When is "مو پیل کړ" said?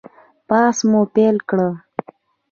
0.89-1.57